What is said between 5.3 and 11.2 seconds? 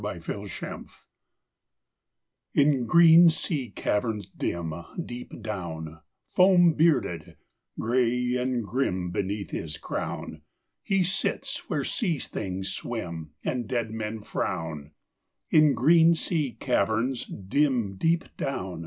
down, Foam bearded, gray and grim Beneath his crown, He